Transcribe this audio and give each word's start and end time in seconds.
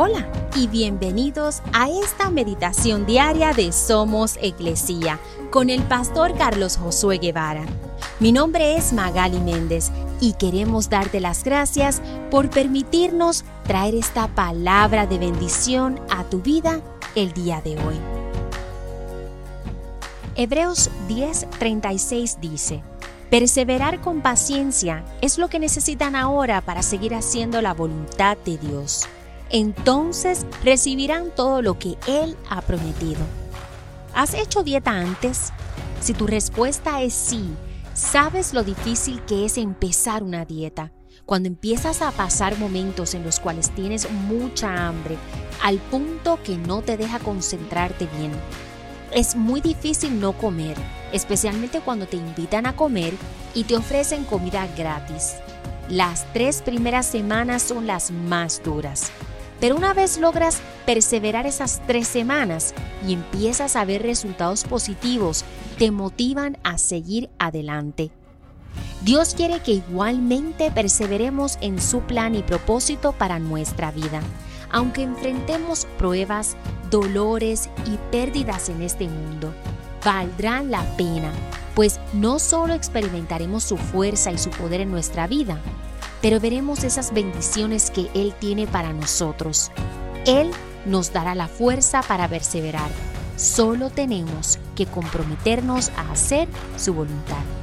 Hola 0.00 0.30
y 0.54 0.68
bienvenidos 0.68 1.60
a 1.72 1.90
esta 1.90 2.30
meditación 2.30 3.04
diaria 3.04 3.52
de 3.52 3.72
Somos 3.72 4.38
Iglesia 4.40 5.18
con 5.50 5.70
el 5.70 5.82
pastor 5.82 6.36
Carlos 6.38 6.76
Josué 6.76 7.18
Guevara. 7.18 7.64
Mi 8.20 8.30
nombre 8.30 8.76
es 8.76 8.92
Magali 8.92 9.40
Méndez 9.40 9.90
y 10.20 10.34
queremos 10.34 10.88
darte 10.88 11.18
las 11.18 11.42
gracias 11.42 12.00
por 12.30 12.48
permitirnos 12.48 13.44
traer 13.66 13.96
esta 13.96 14.28
palabra 14.28 15.08
de 15.08 15.18
bendición 15.18 15.98
a 16.10 16.22
tu 16.22 16.42
vida 16.42 16.80
el 17.16 17.32
día 17.32 17.60
de 17.60 17.72
hoy. 17.72 17.96
Hebreos 20.36 20.92
10:36 21.08 22.38
dice, 22.38 22.84
Perseverar 23.30 24.00
con 24.00 24.20
paciencia 24.22 25.04
es 25.22 25.38
lo 25.38 25.48
que 25.48 25.58
necesitan 25.58 26.14
ahora 26.14 26.60
para 26.60 26.84
seguir 26.84 27.16
haciendo 27.16 27.60
la 27.60 27.74
voluntad 27.74 28.38
de 28.44 28.58
Dios 28.58 29.08
entonces 29.50 30.46
recibirán 30.62 31.30
todo 31.34 31.62
lo 31.62 31.78
que 31.78 31.96
Él 32.06 32.36
ha 32.50 32.60
prometido. 32.62 33.20
¿Has 34.14 34.34
hecho 34.34 34.62
dieta 34.62 34.92
antes? 34.92 35.52
Si 36.00 36.14
tu 36.14 36.26
respuesta 36.26 37.02
es 37.02 37.14
sí, 37.14 37.48
sabes 37.94 38.54
lo 38.54 38.64
difícil 38.64 39.22
que 39.22 39.44
es 39.44 39.58
empezar 39.58 40.22
una 40.22 40.44
dieta. 40.44 40.92
Cuando 41.26 41.48
empiezas 41.48 42.00
a 42.00 42.10
pasar 42.10 42.58
momentos 42.58 43.14
en 43.14 43.22
los 43.22 43.38
cuales 43.38 43.70
tienes 43.70 44.10
mucha 44.10 44.86
hambre, 44.86 45.16
al 45.62 45.78
punto 45.78 46.38
que 46.42 46.56
no 46.56 46.82
te 46.82 46.96
deja 46.96 47.18
concentrarte 47.18 48.08
bien. 48.16 48.32
Es 49.12 49.36
muy 49.36 49.60
difícil 49.60 50.20
no 50.20 50.32
comer, 50.32 50.76
especialmente 51.12 51.80
cuando 51.80 52.06
te 52.06 52.16
invitan 52.16 52.66
a 52.66 52.76
comer 52.76 53.14
y 53.54 53.64
te 53.64 53.76
ofrecen 53.76 54.24
comida 54.24 54.66
gratis. 54.76 55.34
Las 55.88 56.30
tres 56.32 56.62
primeras 56.62 57.06
semanas 57.06 57.62
son 57.62 57.86
las 57.86 58.10
más 58.10 58.62
duras. 58.62 59.10
Pero 59.60 59.76
una 59.76 59.92
vez 59.92 60.18
logras 60.18 60.60
perseverar 60.86 61.46
esas 61.46 61.80
tres 61.86 62.06
semanas 62.06 62.74
y 63.06 63.12
empiezas 63.12 63.76
a 63.76 63.84
ver 63.84 64.02
resultados 64.02 64.64
positivos, 64.64 65.44
te 65.78 65.90
motivan 65.90 66.58
a 66.62 66.78
seguir 66.78 67.28
adelante. 67.38 68.10
Dios 69.02 69.34
quiere 69.34 69.60
que 69.60 69.72
igualmente 69.72 70.70
perseveremos 70.70 71.58
en 71.60 71.80
su 71.80 72.00
plan 72.00 72.34
y 72.34 72.42
propósito 72.42 73.12
para 73.12 73.38
nuestra 73.38 73.90
vida. 73.90 74.20
Aunque 74.70 75.02
enfrentemos 75.02 75.86
pruebas, 75.96 76.56
dolores 76.90 77.70
y 77.86 77.96
pérdidas 78.10 78.68
en 78.68 78.82
este 78.82 79.08
mundo, 79.08 79.54
valdrán 80.04 80.70
la 80.70 80.82
pena, 80.96 81.32
pues 81.74 81.98
no 82.12 82.38
solo 82.38 82.74
experimentaremos 82.74 83.64
su 83.64 83.76
fuerza 83.76 84.30
y 84.30 84.38
su 84.38 84.50
poder 84.50 84.82
en 84.82 84.90
nuestra 84.90 85.26
vida, 85.26 85.58
pero 86.20 86.40
veremos 86.40 86.84
esas 86.84 87.12
bendiciones 87.12 87.90
que 87.90 88.08
Él 88.14 88.34
tiene 88.38 88.66
para 88.66 88.92
nosotros. 88.92 89.70
Él 90.26 90.50
nos 90.86 91.12
dará 91.12 91.34
la 91.34 91.48
fuerza 91.48 92.02
para 92.02 92.28
perseverar. 92.28 92.90
Solo 93.36 93.90
tenemos 93.90 94.58
que 94.74 94.86
comprometernos 94.86 95.90
a 95.96 96.10
hacer 96.12 96.48
su 96.76 96.94
voluntad. 96.94 97.57